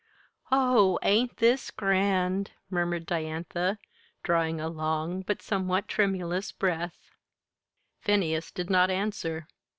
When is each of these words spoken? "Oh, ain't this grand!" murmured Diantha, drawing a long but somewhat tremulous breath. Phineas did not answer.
"Oh, 0.51 0.97
ain't 1.03 1.37
this 1.37 1.69
grand!" 1.69 2.53
murmured 2.71 3.05
Diantha, 3.05 3.77
drawing 4.23 4.59
a 4.59 4.67
long 4.67 5.21
but 5.21 5.43
somewhat 5.43 5.87
tremulous 5.87 6.51
breath. 6.51 7.11
Phineas 7.99 8.51
did 8.51 8.71
not 8.71 8.89
answer. 8.89 9.47